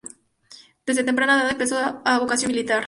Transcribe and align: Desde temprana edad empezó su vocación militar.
Desde 0.83 1.03
temprana 1.03 1.41
edad 1.43 1.51
empezó 1.51 1.77
su 1.79 2.19
vocación 2.21 2.51
militar. 2.51 2.79